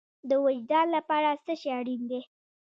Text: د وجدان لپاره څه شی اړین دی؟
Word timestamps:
د 0.29 0.31
وجدان 0.45 0.87
لپاره 0.97 1.29
څه 1.45 1.53
شی 1.61 1.69
اړین 1.79 2.01
دی؟ 2.09 2.21